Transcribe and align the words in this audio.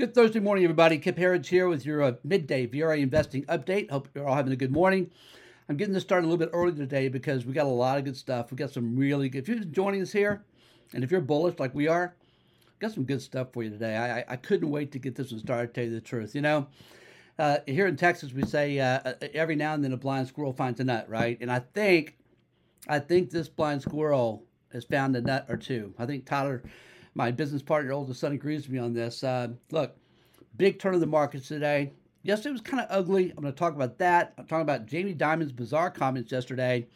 Good 0.00 0.14
Thursday 0.14 0.40
morning, 0.40 0.64
everybody. 0.64 0.96
Kip 0.96 1.18
Herriage 1.18 1.50
here 1.50 1.68
with 1.68 1.84
your 1.84 2.02
uh, 2.02 2.12
midday 2.24 2.66
VRA 2.66 3.00
investing 3.00 3.44
update. 3.44 3.90
Hope 3.90 4.08
you're 4.14 4.26
all 4.26 4.34
having 4.34 4.50
a 4.50 4.56
good 4.56 4.72
morning. 4.72 5.10
I'm 5.68 5.76
getting 5.76 5.92
this 5.92 6.02
started 6.02 6.24
a 6.24 6.28
little 6.30 6.38
bit 6.38 6.48
early 6.54 6.72
today 6.72 7.08
because 7.08 7.44
we 7.44 7.52
got 7.52 7.66
a 7.66 7.68
lot 7.68 7.98
of 7.98 8.04
good 8.06 8.16
stuff. 8.16 8.50
We 8.50 8.56
got 8.56 8.70
some 8.70 8.96
really 8.96 9.28
good. 9.28 9.40
If 9.40 9.48
you're 9.48 9.58
joining 9.58 10.00
us 10.00 10.10
here, 10.10 10.42
and 10.94 11.04
if 11.04 11.10
you're 11.10 11.20
bullish 11.20 11.58
like 11.58 11.74
we 11.74 11.86
are, 11.86 12.14
got 12.78 12.92
some 12.92 13.04
good 13.04 13.20
stuff 13.20 13.48
for 13.52 13.62
you 13.62 13.68
today. 13.68 13.94
I, 13.94 14.24
I 14.26 14.36
couldn't 14.36 14.70
wait 14.70 14.90
to 14.92 14.98
get 14.98 15.16
this 15.16 15.32
one 15.32 15.40
started. 15.40 15.74
Tell 15.74 15.84
you 15.84 15.90
the 15.90 16.00
truth, 16.00 16.34
you 16.34 16.40
know, 16.40 16.66
uh, 17.38 17.58
here 17.66 17.86
in 17.86 17.96
Texas 17.96 18.32
we 18.32 18.46
say 18.46 18.80
uh, 18.80 19.00
uh, 19.04 19.12
every 19.34 19.54
now 19.54 19.74
and 19.74 19.84
then 19.84 19.92
a 19.92 19.98
blind 19.98 20.28
squirrel 20.28 20.54
finds 20.54 20.80
a 20.80 20.84
nut, 20.84 21.10
right? 21.10 21.36
And 21.42 21.52
I 21.52 21.58
think, 21.58 22.16
I 22.88 23.00
think 23.00 23.28
this 23.28 23.50
blind 23.50 23.82
squirrel 23.82 24.44
has 24.72 24.82
found 24.84 25.14
a 25.14 25.20
nut 25.20 25.44
or 25.50 25.58
two. 25.58 25.92
I 25.98 26.06
think 26.06 26.24
Tyler 26.24 26.62
my 27.14 27.30
business 27.30 27.62
partner, 27.62 27.92
oldest 27.92 28.20
son, 28.20 28.32
agrees 28.32 28.62
with 28.62 28.70
me 28.70 28.78
on 28.78 28.92
this. 28.92 29.24
Uh, 29.24 29.48
look, 29.70 29.96
big 30.56 30.78
turn 30.78 30.94
of 30.94 31.00
the 31.00 31.06
markets 31.06 31.48
today. 31.48 31.92
Yesterday 32.22 32.52
was 32.52 32.60
kind 32.60 32.82
of 32.82 32.86
ugly. 32.90 33.30
I'm 33.30 33.42
going 33.42 33.52
to 33.52 33.58
talk 33.58 33.74
about 33.74 33.98
that. 33.98 34.34
I'm 34.36 34.46
talking 34.46 34.62
about 34.62 34.86
Jamie 34.86 35.14
Dimon's 35.14 35.52
bizarre 35.52 35.90
comments 35.90 36.30
yesterday. 36.30 36.86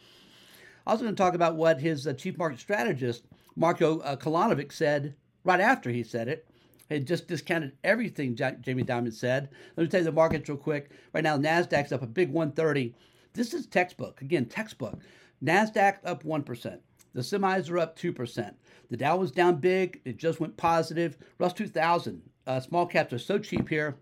I'm 0.85 0.91
also 0.91 1.03
going 1.03 1.15
to 1.15 1.21
talk 1.21 1.33
about 1.33 1.55
what 1.55 1.79
his 1.79 2.05
uh, 2.05 2.13
chief 2.13 2.37
market 2.37 2.59
strategist, 2.59 3.23
Marko 3.55 3.99
uh, 3.99 4.15
Kolanovic, 4.15 4.71
said 4.71 5.15
right 5.43 5.59
after 5.59 5.89
he 5.89 6.03
said 6.03 6.27
it. 6.27 6.47
He 6.89 6.99
just 6.99 7.27
discounted 7.27 7.71
everything 7.83 8.35
Jamie 8.35 8.83
Dimon 8.83 9.11
said. 9.11 9.49
Let 9.75 9.83
me 9.83 9.89
tell 9.89 10.01
you 10.01 10.05
the 10.05 10.11
markets 10.11 10.47
real 10.47 10.57
quick. 10.57 10.91
Right 11.13 11.23
now, 11.23 11.37
NASDAQ's 11.37 11.91
up 11.91 12.03
a 12.03 12.07
big 12.07 12.29
130. 12.29 12.93
This 13.33 13.53
is 13.55 13.65
textbook. 13.65 14.21
Again, 14.21 14.45
textbook. 14.45 14.99
NASDAQ 15.43 15.97
up 16.05 16.23
1%. 16.23 16.79
The 17.15 17.21
semis 17.21 17.71
are 17.71 17.79
up 17.79 17.97
2%. 17.97 18.53
The 18.89 18.97
Dow 18.97 19.15
was 19.15 19.31
down 19.31 19.55
big. 19.55 20.01
It 20.03 20.17
just 20.17 20.41
went 20.41 20.57
positive. 20.57 21.17
Russ 21.39 21.53
2000. 21.53 22.21
Uh, 22.45 22.59
small 22.59 22.85
caps 22.85 23.13
are 23.13 23.19
so 23.19 23.39
cheap 23.39 23.69
here. 23.69 23.95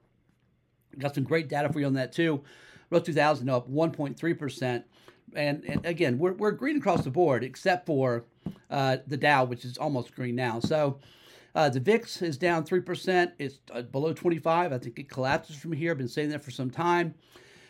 Got 0.98 1.16
some 1.16 1.24
great 1.24 1.48
data 1.48 1.72
for 1.72 1.80
you 1.80 1.86
on 1.86 1.94
that 1.94 2.12
too. 2.12 2.44
Russ 2.90 3.04
2000 3.04 3.48
up 3.50 3.70
1.3%. 3.70 4.84
And, 5.36 5.64
and 5.64 5.86
again, 5.86 6.18
we're, 6.18 6.34
we're 6.34 6.52
green 6.52 6.78
across 6.78 7.04
the 7.04 7.12
board 7.12 7.44
except 7.44 7.86
for 7.86 8.26
uh, 8.72 8.98
the 9.06 9.18
Dow, 9.18 9.46
which 9.46 9.64
is 9.64 9.78
almost 9.78 10.16
green 10.16 10.36
now. 10.36 10.60
So 10.60 11.00
uh, 11.54 11.70
the 11.70 11.80
VIX 11.80 12.24
is 12.24 12.38
down 12.38 12.66
3%. 12.66 13.32
It's 13.38 13.60
uh, 13.72 13.84
below 13.84 14.14
25. 14.14 14.74
I 14.74 14.78
think 14.80 14.98
it 14.98 15.08
collapses 15.08 15.56
from 15.56 15.72
here. 15.72 15.92
I've 15.92 16.00
been 16.00 16.08
saying 16.08 16.30
that 16.30 16.44
for 16.44 16.52
some 16.52 16.72
time. 16.72 17.14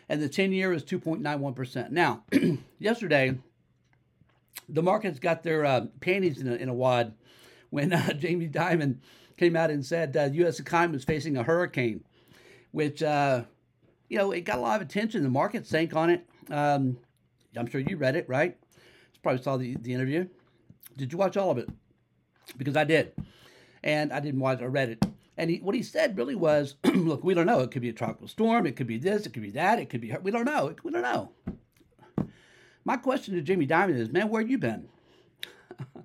And 0.08 0.22
the 0.22 0.30
10 0.30 0.54
year 0.54 0.72
is 0.72 0.86
2.91%. 0.86 1.92
Now, 1.92 2.23
yesterday, 2.80 3.38
the 4.70 4.84
markets 4.84 5.20
got 5.20 5.44
their 5.44 5.66
uh, 5.66 5.86
panties 6.00 6.40
in 6.40 6.48
a, 6.48 6.56
in 6.56 6.70
a 6.70 6.73
wad 6.73 7.14
when 7.70 7.94
uh, 7.94 8.14
Jamie 8.20 8.48
Dimon 8.48 8.98
came 9.38 9.56
out 9.56 9.72
and 9.72 9.86
said 9.86 10.16
uh, 10.16 10.30
U.S. 10.34 10.60
economy 10.60 10.94
was 10.94 11.04
facing 11.04 11.38
a 11.38 11.44
hurricane, 11.44 12.04
which 12.72 13.02
uh, 13.04 13.44
you 14.10 14.18
know 14.18 14.32
it 14.32 14.42
got 14.42 14.58
a 14.58 14.62
lot 14.62 14.82
of 14.82 14.88
attention. 14.88 15.23
The 15.23 15.30
market 15.30 15.66
sank 15.66 15.95
on 15.95 16.10
it. 16.10 16.28
Um, 16.50 16.98
I'm 17.56 17.68
sure 17.68 17.82
you 17.82 17.98
read 17.98 18.16
it, 18.16 18.28
right? 18.28 18.58
You 19.14 19.20
probably 19.22 19.42
saw 19.42 19.58
the, 19.58 19.76
the 19.76 19.94
interview. 19.94 20.28
Did 20.98 21.12
you 21.12 21.17
watch 21.17 21.38
all 21.38 21.52
of 21.52 21.58
it? 21.58 21.70
Because 22.58 22.76
I 22.76 22.84
did, 22.84 23.14
and 23.84 24.12
I 24.12 24.20
didn't 24.20 24.40
watch. 24.40 24.62
I 24.62 24.66
read 24.66 24.90
it. 24.90 25.06
And 25.36 25.50
he, 25.50 25.58
what 25.58 25.73
he 25.73 25.82
said 25.82 26.16
really 26.17 26.36
was, 26.36 26.76
look, 26.84 27.23
we 27.23 27.34
don't 27.34 27.48
know. 27.48 27.62
It 27.62 27.72
could 27.72 27.82
be 27.82 27.90
a 27.90 27.94
tropical 27.94 28.28
storm. 28.28 28.67
It 28.67 28.76
could 28.76 28.86
be 28.86 28.98
this. 28.98 29.26
It 29.26 29.34
could 29.34 29.42
be 29.42 29.52
that. 29.52 29.80
It 29.80 29.90
could 29.90 30.02
be. 30.02 30.16
We 30.22 30.32
don't 30.32 30.45
know. 30.45 30.76
We 30.84 30.92
don't 30.92 31.02
know. 31.02 31.32
My 32.86 32.98
question 32.98 33.34
to 33.36 33.42
Jamie 33.42 33.67
Dimon 33.67 33.98
is, 33.98 34.12
man, 34.12 34.30
where 34.30 34.42
have 34.42 34.50
you 34.50 34.58
been? 34.58 34.89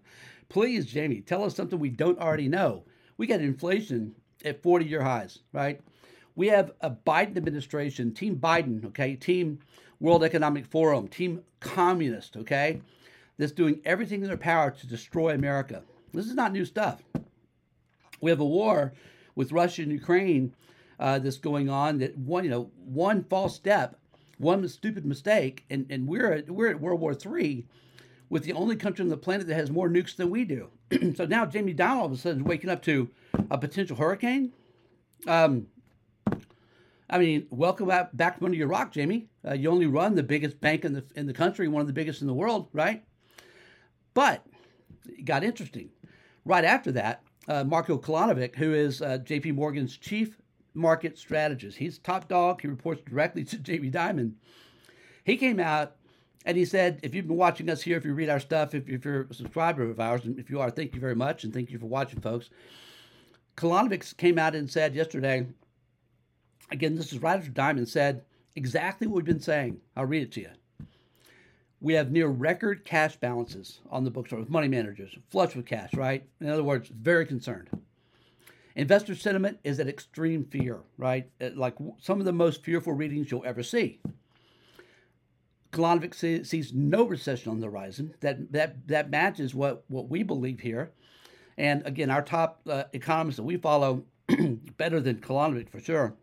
Please, 0.49 0.87
Jamie, 0.87 1.21
tell 1.21 1.45
us 1.45 1.55
something 1.55 1.79
we 1.79 1.91
don't 1.91 2.19
already 2.19 2.49
know. 2.49 2.85
We 3.17 3.27
got 3.27 3.41
inflation 3.41 4.15
at 4.45 4.63
40 4.63 4.85
year 4.85 5.03
highs, 5.03 5.41
right? 5.53 5.81
We 6.37 6.47
have 6.49 6.73
a 6.81 6.91
Biden 6.91 7.37
administration, 7.37 8.15
Team 8.15 8.37
Biden, 8.37 8.85
okay, 8.87 9.17
Team 9.17 9.59
World 9.99 10.23
Economic 10.23 10.67
Forum, 10.67 11.09
Team 11.09 11.43
Communist, 11.59 12.37
okay, 12.37 12.81
that's 13.39 13.51
doing 13.51 13.81
everything 13.85 14.23
in 14.23 14.29
their 14.29 14.37
power 14.37 14.71
to 14.71 14.87
destroy 14.87 15.35
America. 15.35 15.83
This 16.13 16.27
is 16.27 16.35
not 16.35 16.53
new 16.53 16.65
stuff. 16.65 17.03
We 18.21 18.31
have 18.31 18.41
a 18.41 18.47
war 18.47 18.93
with 19.35 19.51
Russia 19.53 19.83
and 19.83 19.93
Ukraine 19.93 20.55
uh, 21.01 21.19
that's 21.19 21.39
going 21.39 21.69
on. 21.69 21.99
That 21.99 22.17
one, 22.17 22.45
you 22.45 22.51
know, 22.51 22.71
one 22.85 23.25
false 23.25 23.57
step 23.57 23.99
one 24.39 24.67
stupid 24.69 25.05
mistake, 25.05 25.65
and, 25.69 25.87
and 25.91 26.09
we're 26.09 26.33
at, 26.33 26.51
we're 26.51 26.71
at 26.71 26.81
World 26.81 27.01
War 27.01 27.15
III 27.15 27.67
with 28.31 28.45
the 28.45 28.53
only 28.53 28.77
country 28.77 29.03
on 29.03 29.09
the 29.09 29.17
planet 29.17 29.47
that 29.47 29.55
has 29.55 29.71
more 29.71 29.89
nukes 29.89 30.17
than 30.17 30.31
we 30.31 30.45
do. 30.45 30.71
so 31.17 31.27
now 31.27 31.45
Jamie 31.45 31.75
Dimon 31.75 31.97
all 31.97 32.07
of 32.07 32.13
a 32.13 32.17
sudden 32.17 32.41
is 32.41 32.47
waking 32.47 32.71
up 32.71 32.83
to 32.83 33.11
a 33.51 33.59
potential 33.59 33.97
hurricane. 33.97 34.53
Um, 35.27 35.67
I 37.11 37.19
mean, 37.19 37.47
welcome 37.51 37.89
back, 37.89 38.15
back 38.15 38.39
from 38.39 38.47
under 38.47 38.57
your 38.57 38.69
rock, 38.69 38.93
Jamie. 38.93 39.29
Uh, 39.47 39.55
you 39.55 39.71
only 39.71 39.87
run 39.87 40.15
the 40.15 40.23
biggest 40.23 40.61
bank 40.61 40.85
in 40.85 40.93
the 40.93 41.05
in 41.17 41.27
the 41.27 41.33
country, 41.33 41.67
one 41.67 41.81
of 41.81 41.87
the 41.87 41.93
biggest 41.93 42.21
in 42.21 42.27
the 42.27 42.35
world, 42.35 42.69
right? 42.73 43.03
But 44.13 44.45
it 45.07 45.25
got 45.25 45.43
interesting. 45.43 45.91
Right 46.45 46.65
after 46.65 46.93
that, 46.93 47.23
uh, 47.49 47.65
Marko 47.65 47.99
Kolanovic, 47.99 48.57
who 48.57 48.75
is 48.75 49.01
uh, 49.01 49.19
J.P. 49.19 49.53
Morgan's 49.53 49.97
chief 49.97 50.39
market 50.75 51.19
strategist. 51.19 51.79
He's 51.79 51.99
top 51.99 52.29
dog. 52.29 52.61
He 52.61 52.69
reports 52.69 53.03
directly 53.09 53.45
to 53.45 53.59
Jamie 53.59 53.91
Dimon. 53.91 54.33
He 55.25 55.37
came 55.37 55.61
out 55.61 55.97
and 56.45 56.57
he 56.57 56.65
said, 56.65 57.01
if 57.03 57.15
you've 57.15 57.27
been 57.27 57.37
watching 57.37 57.69
us 57.69 57.83
here, 57.83 57.99
if 57.99 58.05
you 58.05 58.15
read 58.15 58.31
our 58.31 58.41
stuff, 58.41 58.75
if, 58.75 58.89
if 58.89 59.05
you're 59.05 59.23
a 59.23 59.35
subscriber 59.35 59.83
of 59.83 60.01
ours, 60.01 60.25
and 60.25 60.39
if 60.39 60.49
you 60.49 60.61
are, 60.61 60.71
thank 60.71 60.95
you 60.95 61.01
very 61.01 61.15
much, 61.15 61.45
and 61.45 61.53
thank 61.53 61.71
you 61.71 61.79
for 61.79 61.87
watching, 61.87 62.21
folks. 62.21 62.49
Kolanovic 63.57 64.17
came 64.17 64.39
out 64.39 64.55
and 64.55 64.71
said 64.71 64.95
yesterday, 64.95 65.47
again, 66.71 66.95
this 66.95 67.13
is 67.13 67.21
right 67.21 67.39
after 67.39 67.51
Dimon 67.51 67.87
said 67.87 68.23
exactly 68.57 69.07
what 69.07 69.17
we've 69.17 69.25
been 69.25 69.41
saying. 69.41 69.81
I'll 69.97 70.07
read 70.07 70.23
it 70.23 70.33
to 70.33 70.41
you. 70.41 70.51
We 71.81 71.95
have 71.95 72.11
near 72.11 72.29
record 72.29 72.85
cash 72.85 73.17
balances 73.17 73.81
on 73.91 74.05
the 74.05 74.11
books 74.11 74.33
with 74.33 74.49
money 74.49 74.69
managers, 74.69 75.15
flush 75.31 75.55
with 75.55 75.67
cash, 75.67 75.93
right? 75.95 76.25
In 76.41 76.49
other 76.49 76.65
words, 76.65 76.89
very 76.89 77.27
concerned. 77.27 77.69
Investor 78.79 79.17
sentiment 79.17 79.59
is 79.65 79.81
at 79.81 79.89
extreme 79.89 80.45
fear, 80.45 80.79
right? 80.97 81.29
Like 81.41 81.75
some 82.01 82.21
of 82.21 82.27
the 82.27 82.33
most 82.33 82.63
fearful 82.63 82.93
readings 82.93 83.29
you'll 83.29 83.45
ever 83.45 83.65
see. 83.65 84.01
Kolanovic 85.73 86.15
sees 86.47 86.73
no 86.73 87.03
recession 87.03 87.51
on 87.51 87.59
the 87.59 87.67
horizon. 87.67 88.15
That 88.21 88.53
that 88.53 88.87
that 88.87 89.11
matches 89.11 89.53
what 89.53 89.83
what 89.89 90.09
we 90.09 90.23
believe 90.23 90.61
here. 90.61 90.93
And 91.57 91.85
again, 91.87 92.09
our 92.09 92.23
top 92.23 92.61
uh, 92.69 92.85
economist 92.93 93.39
that 93.39 93.43
we 93.43 93.57
follow, 93.57 94.05
better 94.77 95.01
than 95.01 95.17
Kolanovic 95.17 95.69
for 95.69 95.81
sure, 95.81 96.15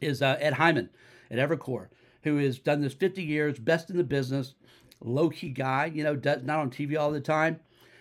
is 0.00 0.22
uh, 0.22 0.36
Ed 0.38 0.54
Hyman 0.54 0.90
at 1.28 1.38
Evercore, 1.38 1.88
who 2.22 2.36
has 2.36 2.60
done 2.60 2.82
this 2.82 2.94
50 2.94 3.24
years, 3.24 3.58
best 3.58 3.90
in 3.90 3.96
the 3.96 4.04
business, 4.04 4.54
low 5.00 5.28
key 5.28 5.48
guy. 5.48 5.86
You 5.86 6.04
know, 6.04 6.14
does, 6.14 6.44
not 6.44 6.60
on 6.60 6.70
TV 6.70 6.96
all 6.96 7.10
the 7.10 7.20
time 7.20 7.58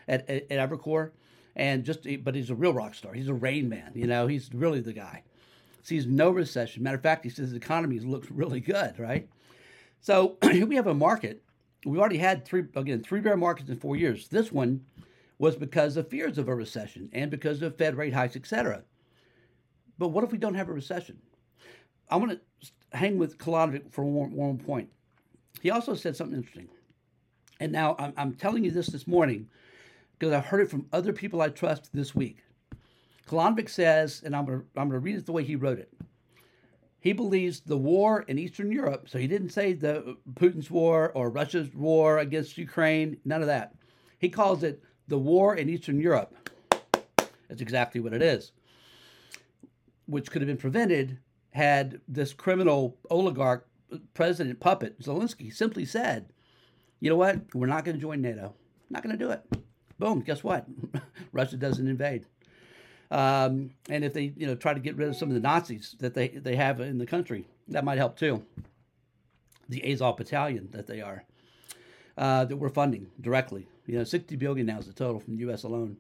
at, 0.08 0.30
at, 0.30 0.52
at 0.52 0.70
Evercore 0.70 1.10
and 1.58 1.84
just 1.84 2.08
but 2.24 2.36
he's 2.36 2.50
a 2.50 2.56
real 2.56 2.72
rock 2.72 2.96
star. 2.96 3.14
He's 3.14 3.28
a 3.28 3.34
rain 3.34 3.68
man. 3.68 3.92
You 3.96 4.08
know, 4.08 4.28
he's 4.28 4.54
really 4.54 4.80
the 4.80 4.94
guy. 4.94 5.24
Sees 5.82 6.06
no 6.06 6.30
recession. 6.30 6.84
Matter 6.84 6.98
of 6.98 7.04
fact, 7.04 7.24
he 7.24 7.30
says 7.30 7.52
the 7.52 7.58
economy 7.58 8.00
looks 8.00 8.30
really 8.32 8.60
good, 8.60 8.98
right? 9.00 9.28
So 10.00 10.38
here 10.44 10.66
we 10.68 10.76
have 10.76 10.88
a 10.88 10.94
market. 10.94 11.44
We've 11.86 12.00
already 12.00 12.20
had 12.20 12.46
three 12.46 12.64
again 12.76 13.04
three 13.04 13.22
bear 13.22 13.36
markets 13.36 13.70
in 13.70 13.80
four 13.80 13.96
years. 13.96 14.28
This 14.30 14.52
one 14.52 14.86
was 15.40 15.56
because 15.56 15.98
of 15.98 16.10
fears 16.10 16.38
of 16.38 16.48
a 16.48 16.56
recession 16.56 17.10
and 17.12 17.30
because 17.30 17.62
of 17.62 17.78
Fed 17.78 17.98
rate 17.98 18.14
hikes, 18.14 18.36
etc. 18.36 18.84
But 19.98 20.10
what 20.10 20.24
if 20.24 20.32
we 20.32 20.38
don't 20.38 20.56
have 20.56 20.70
a 20.70 20.74
recession? 20.74 21.20
I 22.10 22.18
want 22.18 22.32
to 22.32 22.72
hang 22.94 23.18
with 23.18 23.38
Kolanovic 23.38 23.92
for 23.92 24.04
one, 24.04 24.32
one 24.32 24.58
point. 24.58 24.90
He 25.62 25.72
also 25.72 25.96
said 25.96 26.16
something 26.16 26.38
interesting. 26.38 26.70
And 27.60 27.72
now 27.72 27.96
I'm, 27.98 28.14
I'm 28.16 28.34
telling 28.34 28.64
you 28.64 28.72
this 28.72 28.88
this 28.88 29.08
morning 29.08 29.50
because 30.18 30.34
I 30.34 30.40
heard 30.40 30.62
it 30.62 30.70
from 30.70 30.88
other 30.92 31.14
people 31.14 31.42
I 31.42 31.50
trust 31.50 31.90
this 31.94 32.16
week. 32.16 32.44
Kolanovic 33.28 33.70
says, 33.70 34.22
and 34.26 34.36
I'm 34.36 34.46
going 34.46 34.60
to 34.60 34.66
I'm 34.76 34.90
going 34.90 35.00
to 35.02 35.06
read 35.06 35.18
it 35.18 35.26
the 35.26 35.32
way 35.32 35.44
he 35.44 35.56
wrote 35.56 35.80
it. 35.80 35.92
He 37.00 37.14
believes 37.14 37.60
the 37.60 37.78
war 37.78 38.24
in 38.28 38.40
Eastern 38.40 38.72
Europe, 38.72 39.08
so 39.08 39.20
he 39.20 39.28
didn't 39.28 39.50
say 39.50 39.74
the 39.74 40.18
Putin's 40.34 40.72
war 40.72 41.12
or 41.14 41.30
Russia's 41.30 41.74
war 41.74 42.18
against 42.18 42.58
Ukraine, 42.58 43.18
none 43.24 43.42
of 43.42 43.48
that. 43.48 43.76
He 44.20 44.30
calls 44.30 44.64
it 44.64 44.84
the 45.08 45.18
war 45.18 45.56
in 45.56 45.70
Eastern 45.70 46.00
Europe. 46.00 46.50
That's 47.48 47.62
exactly 47.62 48.02
what 48.02 48.14
it 48.14 48.22
is. 48.22 48.52
Which 50.06 50.32
could 50.32 50.42
have 50.42 50.48
been 50.48 50.58
prevented 50.58 51.20
had 51.52 52.02
this 52.08 52.34
criminal 52.34 52.98
oligarch 53.10 53.68
president 54.14 54.60
puppet 54.60 55.00
Zelensky 55.02 55.54
simply 55.54 55.86
said, 55.86 56.34
"You 57.00 57.10
know 57.10 57.16
what? 57.16 57.54
We're 57.54 57.68
not 57.68 57.86
going 57.86 57.96
to 57.96 58.02
join 58.02 58.22
NATO. 58.22 58.56
Not 58.90 59.04
going 59.04 59.18
to 59.18 59.24
do 59.24 59.32
it." 59.32 59.46
Boom, 60.00 60.22
guess 60.22 60.44
what? 60.44 60.66
Russia 61.32 61.58
doesn't 61.58 61.88
invade. 61.88 62.26
Um, 63.10 63.72
and 63.90 64.04
if 64.04 64.14
they, 64.14 64.34
you 64.36 64.48
know, 64.48 64.56
try 64.56 64.74
to 64.74 64.80
get 64.80 64.98
rid 64.98 65.08
of 65.08 65.16
some 65.16 65.30
of 65.30 65.36
the 65.36 65.42
Nazis 65.42 65.96
that 66.00 66.14
they, 66.14 66.28
they 66.30 66.56
have 66.56 66.80
in 66.82 66.98
the 66.98 67.06
country, 67.06 67.48
that 67.70 67.86
might 67.86 67.98
help 67.98 68.18
too. 68.18 68.44
The 69.70 69.92
Azov 69.92 70.18
Battalion 70.18 70.70
that 70.72 70.88
they 70.88 71.02
are, 71.02 71.24
uh, 72.18 72.46
that 72.46 72.56
we're 72.56 72.70
funding 72.70 73.08
directly. 73.22 73.68
You 73.86 74.00
know, 74.00 74.04
60 74.04 74.36
billion 74.36 74.68
now 74.68 74.80
is 74.80 74.88
the 74.88 74.94
total 74.94 75.20
from 75.20 75.36
the 75.36 75.42
U.S. 75.42 75.64
alone. 75.64 75.98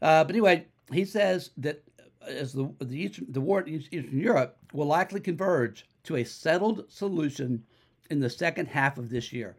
Uh, 0.00 0.24
but 0.24 0.30
anyway, 0.30 0.66
he 0.90 1.04
says 1.04 1.50
that 1.58 1.82
as 2.26 2.52
the 2.52 2.72
the, 2.80 2.96
Eastern, 2.96 3.26
the 3.28 3.40
war 3.40 3.60
in 3.60 3.68
Eastern 3.68 4.18
Europe 4.18 4.56
will 4.72 4.86
likely 4.86 5.20
converge 5.20 5.86
to 6.04 6.16
a 6.16 6.24
settled 6.24 6.84
solution 6.88 7.62
in 8.10 8.20
the 8.20 8.30
second 8.30 8.66
half 8.66 8.98
of 8.98 9.10
this 9.10 9.32
year. 9.32 9.56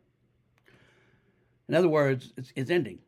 In 1.67 1.75
other 1.75 1.89
words, 1.89 2.33
it's, 2.37 2.51
it's 2.55 2.71
ending. 2.71 2.99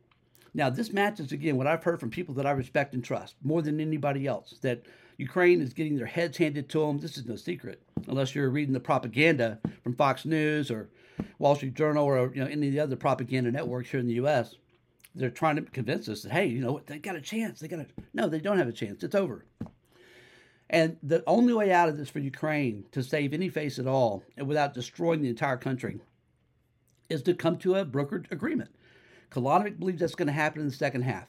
Now, 0.56 0.70
this 0.70 0.90
matches 0.90 1.32
again 1.32 1.58
what 1.58 1.66
I've 1.66 1.84
heard 1.84 2.00
from 2.00 2.08
people 2.08 2.34
that 2.36 2.46
I 2.46 2.52
respect 2.52 2.94
and 2.94 3.04
trust 3.04 3.34
more 3.44 3.60
than 3.60 3.78
anybody 3.78 4.26
else 4.26 4.54
that 4.62 4.86
Ukraine 5.18 5.60
is 5.60 5.74
getting 5.74 5.96
their 5.96 6.06
heads 6.06 6.38
handed 6.38 6.70
to 6.70 6.80
them. 6.80 6.98
This 6.98 7.18
is 7.18 7.26
no 7.26 7.36
secret, 7.36 7.82
unless 8.08 8.34
you're 8.34 8.48
reading 8.48 8.72
the 8.72 8.80
propaganda 8.80 9.58
from 9.82 9.94
Fox 9.94 10.24
News 10.24 10.70
or 10.70 10.88
Wall 11.38 11.56
Street 11.56 11.74
Journal 11.74 12.06
or 12.06 12.32
you 12.34 12.42
know 12.42 12.48
any 12.50 12.68
of 12.68 12.72
the 12.72 12.80
other 12.80 12.96
propaganda 12.96 13.52
networks 13.52 13.90
here 13.90 14.00
in 14.00 14.06
the 14.06 14.14
U.S. 14.14 14.54
They're 15.14 15.28
trying 15.28 15.56
to 15.56 15.62
convince 15.62 16.08
us 16.08 16.22
that 16.22 16.32
hey, 16.32 16.46
you 16.46 16.62
know 16.62 16.72
what, 16.72 16.86
they 16.86 16.98
got 17.00 17.16
a 17.16 17.20
chance. 17.20 17.60
They 17.60 17.68
got 17.68 17.80
a 17.80 17.86
no, 18.14 18.26
they 18.26 18.40
don't 18.40 18.58
have 18.58 18.68
a 18.68 18.72
chance. 18.72 19.02
It's 19.04 19.14
over. 19.14 19.44
And 20.70 20.96
the 21.02 21.22
only 21.26 21.52
way 21.52 21.70
out 21.70 21.90
of 21.90 21.98
this 21.98 22.08
for 22.08 22.18
Ukraine 22.18 22.86
to 22.92 23.02
save 23.02 23.34
any 23.34 23.50
face 23.50 23.78
at 23.78 23.86
all, 23.86 24.24
and 24.38 24.48
without 24.48 24.72
destroying 24.72 25.20
the 25.20 25.28
entire 25.28 25.58
country, 25.58 26.00
is 27.10 27.22
to 27.24 27.34
come 27.34 27.58
to 27.58 27.74
a 27.74 27.84
brokered 27.84 28.32
agreement. 28.32 28.70
Kolanovic 29.30 29.78
believes 29.78 30.00
that's 30.00 30.14
going 30.14 30.26
to 30.26 30.32
happen 30.32 30.60
in 30.60 30.68
the 30.68 30.74
second 30.74 31.02
half. 31.02 31.28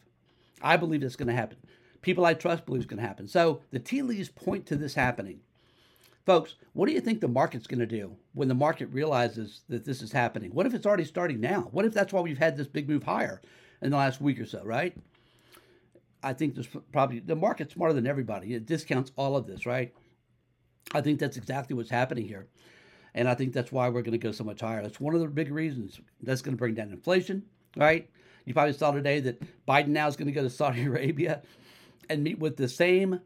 I 0.62 0.78
believe 0.78 1.02
that's 1.02 1.16
going 1.16 1.28
to 1.28 1.34
happen. 1.34 1.58
People 2.02 2.26
I 2.26 2.34
trust 2.34 2.66
believe 2.66 2.82
it's 2.82 2.90
going 2.90 3.02
to 3.02 3.08
happen. 3.08 3.28
So 3.28 3.62
the 3.72 3.80
tea 3.80 4.02
leaves 4.02 4.30
point 4.30 4.66
to 4.68 4.76
this 4.76 4.94
happening. 4.94 5.42
Folks, 6.26 6.56
what 6.74 6.88
do 6.88 6.94
you 6.94 7.00
think 7.00 7.22
the 7.22 7.28
market's 7.28 7.68
going 7.68 7.80
to 7.80 7.86
do 7.86 8.16
when 8.34 8.50
the 8.50 8.54
market 8.54 8.88
realizes 8.92 9.62
that 9.70 9.86
this 9.86 10.02
is 10.02 10.12
happening? 10.12 10.52
What 10.52 10.66
if 10.66 10.74
it's 10.74 10.86
already 10.86 11.06
starting 11.06 11.40
now? 11.40 11.70
What 11.72 11.86
if 11.86 11.94
that's 11.94 12.12
why 12.12 12.22
we've 12.22 12.38
had 12.38 12.58
this 12.58 12.68
big 12.68 12.90
move 12.90 13.04
higher 13.04 13.42
in 13.82 13.92
the 13.92 13.98
last 13.98 14.20
week 14.20 14.40
or 14.40 14.46
so, 14.46 14.62
right? 14.64 14.96
I 16.22 16.34
think 16.34 16.56
there's 16.56 16.68
probably 16.92 17.20
the 17.20 17.36
market's 17.36 17.76
smarter 17.76 17.94
than 17.94 18.08
everybody. 18.08 18.54
It 18.54 18.66
discounts 18.66 19.12
all 19.16 19.38
of 19.38 19.48
this, 19.48 19.66
right? 19.66 19.94
I 20.94 21.02
think 21.02 21.20
that's 21.20 21.38
exactly 21.38 21.76
what's 21.76 21.90
happening 21.90 22.28
here. 22.28 22.48
And 23.14 23.28
I 23.30 23.34
think 23.34 23.54
that's 23.54 23.72
why 23.72 23.90
we're 23.90 24.02
going 24.02 24.12
to 24.12 24.18
go 24.18 24.32
so 24.32 24.44
much 24.44 24.62
higher. 24.62 24.82
That's 24.82 25.00
one 25.00 25.16
of 25.16 25.22
the 25.22 25.28
big 25.28 25.52
reasons 25.52 26.00
that's 26.22 26.42
going 26.42 26.56
to 26.56 26.60
bring 26.60 26.76
down 26.76 26.92
inflation, 26.92 27.44
right? 27.78 28.10
You 28.46 28.54
probably 28.54 28.74
saw 28.74 28.92
today 28.92 29.20
that 29.22 29.42
Biden 29.68 29.90
now 29.90 30.08
is 30.08 30.16
going 30.16 30.28
to 30.28 30.32
go 30.32 30.44
to 30.44 30.50
Saudi 30.50 30.84
Arabia 30.86 31.42
and 32.10 32.24
meet 32.24 32.40
with 32.40 32.58
the 32.58 32.68
same 32.68 33.20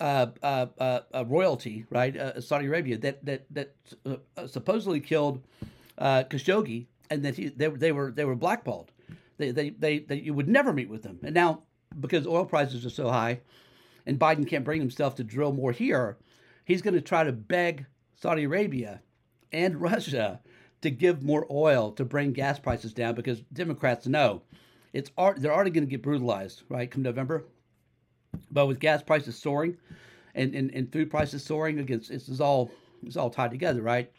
uh, 0.00 0.26
uh, 0.42 0.66
uh, 0.78 1.00
uh 1.12 1.24
royalty, 1.26 1.84
right? 1.90 2.16
Uh, 2.16 2.40
Saudi 2.40 2.66
Arabia 2.66 2.98
that 2.98 3.24
that 3.24 3.46
that 3.50 3.74
uh, 4.06 4.46
supposedly 4.46 5.00
killed 5.00 5.42
Khashoggi, 5.98 6.86
and 7.10 7.24
that 7.24 7.36
he, 7.36 7.48
they, 7.48 7.68
they 7.68 7.92
were 7.92 8.12
they 8.12 8.24
were 8.24 8.36
blackballed. 8.36 8.92
They, 9.38 9.52
they, 9.52 9.70
they, 9.70 10.00
they, 10.00 10.16
you 10.16 10.34
would 10.34 10.48
never 10.48 10.72
meet 10.72 10.88
with 10.88 11.04
them. 11.04 11.20
And 11.22 11.34
now 11.34 11.62
because 11.98 12.26
oil 12.26 12.44
prices 12.44 12.84
are 12.84 12.90
so 12.90 13.08
high 13.08 13.40
and 14.04 14.18
Biden 14.18 14.46
can't 14.46 14.64
bring 14.64 14.80
himself 14.80 15.14
to 15.16 15.24
drill 15.24 15.52
more 15.52 15.72
here, 15.72 16.18
he's 16.64 16.82
going 16.82 16.94
to 16.94 17.00
try 17.00 17.24
to 17.24 17.32
beg 17.32 17.86
Saudi 18.16 18.44
Arabia 18.44 19.02
and 19.52 19.76
Russia 19.80 20.40
to 20.82 20.90
give 20.90 21.22
more 21.22 21.46
oil 21.50 21.92
to 21.92 22.04
bring 22.04 22.32
gas 22.32 22.58
prices 22.58 22.92
down 22.92 23.14
because 23.14 23.40
Democrats 23.52 24.06
know 24.06 24.42
it's 24.92 25.10
they're 25.36 25.52
already 25.52 25.70
going 25.70 25.86
to 25.86 25.90
get 25.90 26.02
brutalized, 26.02 26.62
right, 26.68 26.90
come 26.90 27.02
November. 27.02 27.44
But 28.50 28.66
with 28.66 28.78
gas 28.78 29.02
prices 29.02 29.36
soaring 29.36 29.76
and, 30.34 30.54
and, 30.54 30.70
and 30.72 30.92
food 30.92 31.10
prices 31.10 31.44
soaring, 31.44 31.78
against 31.78 32.08
this 32.10 32.28
is 32.28 32.40
all 32.40 32.70
it's 33.04 33.16
all 33.16 33.30
tied 33.30 33.50
together, 33.50 33.82
right? 33.82 34.10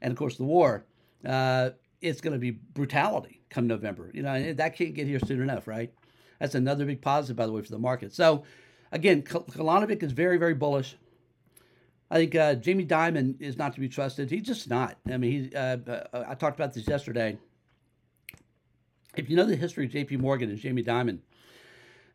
And 0.00 0.10
of 0.10 0.18
course 0.18 0.36
the 0.36 0.44
war, 0.44 0.84
uh, 1.26 1.70
it's 2.00 2.20
going 2.20 2.34
to 2.34 2.38
be 2.38 2.50
brutality 2.50 3.40
come 3.50 3.66
November. 3.66 4.10
You 4.12 4.22
know, 4.22 4.52
that 4.54 4.76
can't 4.76 4.94
get 4.94 5.06
here 5.06 5.20
soon 5.20 5.40
enough, 5.40 5.66
right? 5.66 5.92
That's 6.38 6.54
another 6.54 6.84
big 6.84 7.00
positive, 7.00 7.36
by 7.36 7.46
the 7.46 7.52
way, 7.52 7.62
for 7.62 7.70
the 7.70 7.78
market. 7.78 8.12
So, 8.12 8.42
again, 8.90 9.22
Kolanovic 9.22 10.02
is 10.02 10.10
very, 10.10 10.38
very 10.38 10.54
bullish. 10.54 10.96
I 12.12 12.16
think 12.16 12.34
uh, 12.34 12.54
Jamie 12.56 12.84
Dimon 12.84 13.40
is 13.40 13.56
not 13.56 13.72
to 13.72 13.80
be 13.80 13.88
trusted. 13.88 14.30
He's 14.30 14.42
just 14.42 14.68
not. 14.68 14.98
I 15.10 15.16
mean, 15.16 15.48
he. 15.50 15.56
Uh, 15.56 15.78
uh, 15.88 16.24
I 16.28 16.34
talked 16.34 16.60
about 16.60 16.74
this 16.74 16.86
yesterday. 16.86 17.38
If 19.16 19.30
you 19.30 19.36
know 19.36 19.46
the 19.46 19.56
history 19.56 19.86
of 19.86 19.92
J.P. 19.92 20.18
Morgan 20.18 20.50
and 20.50 20.58
Jamie 20.58 20.84
Dimon, 20.84 21.20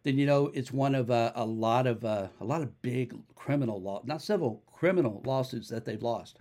then 0.04 0.20
you 0.20 0.28
know 0.28 0.52
it's 0.54 0.72
one 0.72 0.94
of 0.94 1.10
uh, 1.10 1.32
a 1.34 1.44
lot 1.44 1.88
of 1.88 2.06
uh, 2.06 2.28
a 2.40 2.46
lot 2.46 2.62
of 2.62 2.80
big 2.84 3.16
criminal 3.34 3.82
law, 3.82 4.04
not 4.06 4.22
civil, 4.22 4.62
criminal 4.72 5.24
lawsuits 5.26 5.68
that 5.70 5.84
they've 5.84 6.04
lost. 6.04 6.38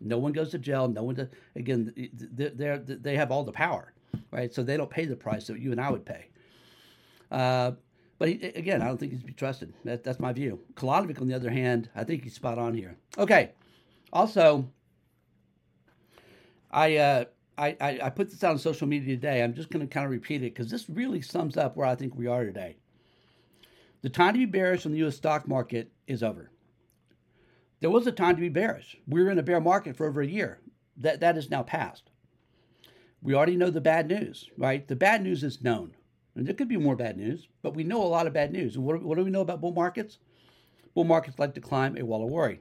No 0.00 0.16
one 0.16 0.30
goes 0.30 0.52
to 0.52 0.58
jail. 0.58 0.86
No 0.86 1.02
one. 1.02 1.16
To, 1.16 1.28
again, 1.56 1.92
they 2.32 2.78
they 2.78 3.16
have 3.16 3.32
all 3.32 3.42
the 3.42 3.50
power, 3.50 3.92
right? 4.30 4.54
So 4.54 4.62
they 4.62 4.76
don't 4.76 4.88
pay 4.88 5.04
the 5.04 5.16
price 5.16 5.48
that 5.48 5.58
you 5.58 5.72
and 5.72 5.80
I 5.80 5.90
would 5.90 6.06
pay. 6.06 6.28
But 8.20 8.28
he, 8.28 8.34
again, 8.48 8.82
I 8.82 8.86
don't 8.86 9.00
think 9.00 9.12
he's 9.12 9.22
be 9.22 9.32
trusted. 9.32 9.72
That, 9.84 10.04
that's 10.04 10.20
my 10.20 10.34
view. 10.34 10.60
Kolanovic, 10.74 11.22
on 11.22 11.26
the 11.26 11.34
other 11.34 11.48
hand, 11.48 11.88
I 11.96 12.04
think 12.04 12.22
he's 12.22 12.34
spot 12.34 12.58
on 12.58 12.74
here. 12.74 12.98
Okay. 13.16 13.52
Also, 14.12 14.68
I, 16.70 16.98
uh, 16.98 17.24
I, 17.56 17.76
I, 17.80 18.00
I 18.02 18.10
put 18.10 18.30
this 18.30 18.44
out 18.44 18.50
on 18.50 18.58
social 18.58 18.86
media 18.86 19.16
today. 19.16 19.42
I'm 19.42 19.54
just 19.54 19.70
going 19.70 19.88
to 19.88 19.92
kind 19.92 20.04
of 20.04 20.10
repeat 20.10 20.42
it 20.42 20.52
because 20.52 20.70
this 20.70 20.90
really 20.90 21.22
sums 21.22 21.56
up 21.56 21.78
where 21.78 21.86
I 21.86 21.94
think 21.94 22.14
we 22.14 22.26
are 22.26 22.44
today. 22.44 22.76
The 24.02 24.10
time 24.10 24.34
to 24.34 24.38
be 24.38 24.44
bearish 24.44 24.84
on 24.84 24.92
the 24.92 24.98
U.S. 24.98 25.16
stock 25.16 25.48
market 25.48 25.90
is 26.06 26.22
over. 26.22 26.50
There 27.80 27.88
was 27.88 28.06
a 28.06 28.12
time 28.12 28.34
to 28.34 28.42
be 28.42 28.50
bearish. 28.50 28.98
We 29.08 29.22
were 29.22 29.30
in 29.30 29.38
a 29.38 29.42
bear 29.42 29.62
market 29.62 29.96
for 29.96 30.06
over 30.06 30.20
a 30.20 30.26
year. 30.26 30.60
That, 30.98 31.20
that 31.20 31.38
is 31.38 31.48
now 31.48 31.62
past. 31.62 32.10
We 33.22 33.32
already 33.32 33.56
know 33.56 33.70
the 33.70 33.80
bad 33.80 34.08
news, 34.08 34.50
right? 34.58 34.86
The 34.86 34.94
bad 34.94 35.22
news 35.22 35.42
is 35.42 35.62
known. 35.62 35.94
There 36.46 36.54
could 36.54 36.68
be 36.68 36.76
more 36.76 36.96
bad 36.96 37.16
news, 37.16 37.48
but 37.62 37.74
we 37.74 37.84
know 37.84 38.02
a 38.02 38.08
lot 38.08 38.26
of 38.26 38.32
bad 38.32 38.52
news. 38.52 38.76
And 38.76 38.84
what, 38.84 39.02
what 39.02 39.18
do 39.18 39.24
we 39.24 39.30
know 39.30 39.42
about 39.42 39.60
bull 39.60 39.72
markets? 39.72 40.18
Bull 40.94 41.04
markets 41.04 41.38
like 41.38 41.54
to 41.54 41.60
climb 41.60 41.96
a 41.96 42.04
wall 42.04 42.24
of 42.24 42.30
worry. 42.30 42.60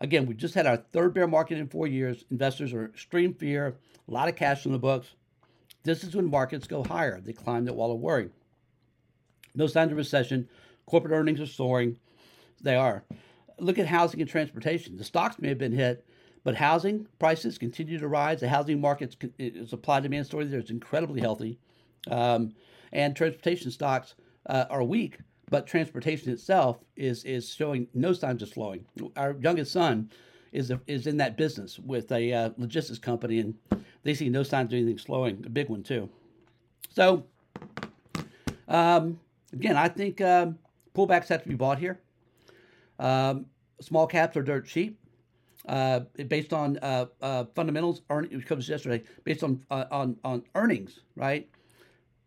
Again, 0.00 0.26
we 0.26 0.34
just 0.34 0.54
had 0.54 0.66
our 0.66 0.76
third 0.76 1.14
bear 1.14 1.28
market 1.28 1.58
in 1.58 1.68
four 1.68 1.86
years. 1.86 2.24
Investors 2.30 2.72
are 2.72 2.84
in 2.84 2.90
extreme 2.90 3.34
fear, 3.34 3.76
a 4.08 4.10
lot 4.10 4.28
of 4.28 4.34
cash 4.34 4.66
in 4.66 4.72
the 4.72 4.78
books. 4.78 5.14
This 5.84 6.02
is 6.02 6.16
when 6.16 6.28
markets 6.28 6.66
go 6.66 6.82
higher. 6.82 7.20
They 7.20 7.32
climb 7.32 7.64
the 7.64 7.72
wall 7.72 7.92
of 7.92 8.00
worry. 8.00 8.30
No 9.54 9.68
signs 9.68 9.92
of 9.92 9.98
recession. 9.98 10.48
Corporate 10.86 11.12
earnings 11.12 11.40
are 11.40 11.46
soaring. 11.46 11.96
They 12.60 12.74
are. 12.74 13.04
Look 13.58 13.78
at 13.78 13.86
housing 13.86 14.20
and 14.20 14.28
transportation. 14.28 14.96
The 14.96 15.04
stocks 15.04 15.38
may 15.38 15.48
have 15.48 15.58
been 15.58 15.72
hit, 15.72 16.04
but 16.42 16.56
housing 16.56 17.06
prices 17.20 17.58
continue 17.58 17.98
to 17.98 18.08
rise. 18.08 18.40
The 18.40 18.48
housing 18.48 18.80
market's 18.80 19.16
uh, 19.22 19.66
supply 19.66 20.00
demand 20.00 20.26
story 20.26 20.46
there 20.46 20.58
is 20.58 20.70
incredibly 20.70 21.20
healthy. 21.20 21.58
Um, 22.10 22.54
and 22.92 23.16
transportation 23.16 23.70
stocks 23.70 24.14
uh, 24.46 24.64
are 24.70 24.82
weak, 24.82 25.18
but 25.50 25.66
transportation 25.66 26.32
itself 26.32 26.78
is 26.96 27.24
is 27.24 27.54
showing 27.54 27.86
no 27.94 28.12
signs 28.12 28.42
of 28.42 28.48
slowing. 28.48 28.84
Our 29.16 29.36
youngest 29.40 29.72
son 29.72 30.10
is 30.52 30.70
a, 30.70 30.80
is 30.86 31.06
in 31.06 31.16
that 31.18 31.36
business 31.36 31.78
with 31.78 32.10
a 32.12 32.32
uh, 32.32 32.50
logistics 32.56 32.98
company, 32.98 33.38
and 33.38 33.54
they 34.02 34.14
see 34.14 34.28
no 34.28 34.42
signs 34.42 34.72
of 34.72 34.78
anything 34.78 34.98
slowing. 34.98 35.42
A 35.46 35.50
big 35.50 35.68
one 35.68 35.82
too. 35.82 36.08
So, 36.90 37.24
um, 38.68 39.18
again, 39.52 39.76
I 39.76 39.88
think 39.88 40.20
um, 40.20 40.58
pullbacks 40.94 41.28
have 41.28 41.42
to 41.42 41.48
be 41.48 41.54
bought 41.54 41.78
here. 41.78 42.00
Um, 42.98 43.46
small 43.80 44.06
caps 44.06 44.36
are 44.36 44.42
dirt 44.42 44.66
cheap. 44.66 44.98
Uh, 45.68 46.00
based 46.26 46.52
on 46.52 46.76
uh, 46.78 47.06
uh, 47.20 47.44
fundamentals, 47.54 48.02
earn, 48.10 48.26
it 48.32 48.44
comes 48.46 48.68
yesterday, 48.68 49.00
based 49.22 49.44
on 49.44 49.64
uh, 49.70 49.84
on 49.92 50.16
on 50.24 50.42
earnings, 50.56 51.00
right? 51.14 51.48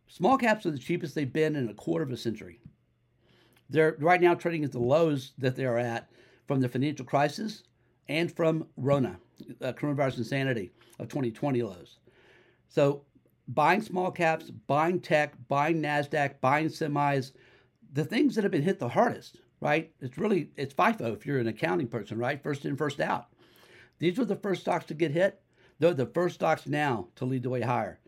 Small 0.08 0.38
caps 0.38 0.66
are 0.66 0.72
the 0.72 0.78
cheapest 0.78 1.16
they've 1.16 1.32
been 1.32 1.56
in 1.56 1.70
a 1.70 1.74
quarter 1.74 2.04
of 2.04 2.12
a 2.12 2.18
century. 2.18 2.60
They're 3.70 3.96
right 4.00 4.22
now 4.22 4.36
trading 4.36 4.64
at 4.64 4.72
the 4.72 4.80
lows 4.80 5.34
that 5.38 5.56
they 5.56 5.66
are 5.66 5.78
at 5.78 6.10
from 6.48 6.62
the 6.62 6.70
financial 6.70 7.06
crisis 7.06 7.64
and 8.08 8.32
from 8.32 8.68
Rona, 8.78 9.20
uh, 9.62 9.74
coronavirus 9.74 10.20
insanity 10.20 10.72
of 11.00 11.08
2020 11.08 11.64
lows. 11.64 11.98
So, 12.68 13.04
buying 13.48 13.82
small 13.82 14.12
caps, 14.12 14.52
buying 14.52 15.00
tech, 15.00 15.34
buying 15.48 15.82
Nasdaq, 15.82 16.40
buying 16.42 16.68
semis, 16.68 17.32
the 17.94 18.06
things 18.06 18.36
that 18.36 18.44
have 18.44 18.52
been 18.52 18.62
hit 18.62 18.80
the 18.80 18.90
hardest, 18.90 19.38
right? 19.62 19.92
It's 20.02 20.18
really 20.18 20.50
it's 20.56 20.74
FIFO 20.74 21.16
if 21.16 21.26
you're 21.26 21.40
an 21.40 21.48
accounting 21.48 21.88
person, 21.88 22.18
right? 22.18 22.42
First 22.42 22.66
in, 22.66 22.76
first 22.76 23.00
out. 23.00 23.28
These 24.00 24.18
were 24.18 24.26
the 24.26 24.36
first 24.36 24.62
stocks 24.62 24.86
to 24.88 24.94
get 24.94 25.12
hit. 25.12 25.42
They're 25.80 25.94
the 25.94 26.06
first 26.06 26.36
stocks 26.36 26.68
now 26.68 27.08
to 27.16 27.26
lead 27.26 27.44
the 27.44 27.50
way 27.50 27.62
higher. 27.62 28.00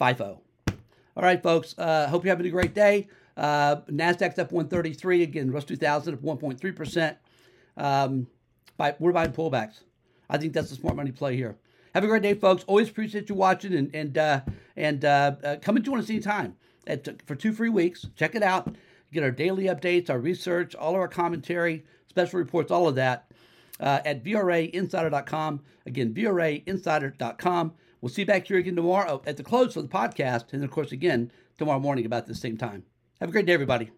FIFO. 0.00 0.41
All 1.16 1.22
right, 1.22 1.42
folks. 1.42 1.74
Uh, 1.78 2.08
hope 2.08 2.24
you're 2.24 2.32
having 2.32 2.46
a 2.46 2.50
great 2.50 2.74
day. 2.74 3.08
Uh, 3.36 3.76
Nasdaq's 3.90 4.38
up 4.38 4.52
133 4.52 5.22
again. 5.22 5.50
Russ 5.50 5.64
2000 5.64 6.14
up 6.14 6.22
1.3 6.22 6.76
percent. 6.76 7.18
Um, 7.76 8.26
by, 8.76 8.94
we're 8.98 9.12
buying 9.12 9.32
pullbacks. 9.32 9.82
I 10.28 10.38
think 10.38 10.52
that's 10.52 10.70
a 10.72 10.76
smart 10.76 10.96
money 10.96 11.12
play 11.12 11.36
here. 11.36 11.56
Have 11.94 12.04
a 12.04 12.06
great 12.06 12.22
day, 12.22 12.34
folks. 12.34 12.64
Always 12.64 12.88
appreciate 12.88 13.28
you 13.28 13.34
watching 13.34 13.74
and 13.74 13.94
and 13.94 14.16
uh, 14.16 14.40
and 14.76 15.04
uh, 15.04 15.36
uh, 15.44 15.56
come 15.60 15.76
and 15.76 15.84
join 15.84 15.98
us 15.98 16.08
anytime 16.08 16.56
at, 16.86 17.22
for 17.26 17.34
two 17.34 17.52
free 17.52 17.68
weeks. 17.68 18.06
Check 18.16 18.34
it 18.34 18.42
out. 18.42 18.74
Get 19.12 19.22
our 19.22 19.30
daily 19.30 19.64
updates, 19.64 20.08
our 20.08 20.18
research, 20.18 20.74
all 20.74 20.94
of 20.94 21.00
our 21.00 21.08
commentary, 21.08 21.84
special 22.08 22.38
reports, 22.38 22.70
all 22.70 22.88
of 22.88 22.94
that 22.94 23.30
uh, 23.78 24.00
at 24.04 24.24
VRAinsider.com. 24.24 25.60
Again, 25.84 26.14
VRAinsider.com. 26.14 27.72
We'll 28.02 28.08
see 28.08 28.22
you 28.22 28.26
back 28.26 28.48
here 28.48 28.58
again 28.58 28.74
tomorrow 28.74 29.22
at 29.26 29.36
the 29.36 29.44
close 29.44 29.76
of 29.76 29.88
the 29.88 29.96
podcast, 29.96 30.52
and 30.52 30.64
of 30.64 30.72
course, 30.72 30.90
again 30.90 31.30
tomorrow 31.56 31.78
morning 31.78 32.04
about 32.04 32.26
the 32.26 32.34
same 32.34 32.58
time. 32.58 32.82
Have 33.20 33.28
a 33.28 33.32
great 33.32 33.46
day, 33.46 33.52
everybody. 33.52 33.92